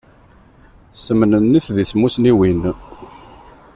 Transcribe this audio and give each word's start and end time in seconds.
Semnennit 1.03 1.65
di 1.75 1.83
tmusniwin. 1.89 2.61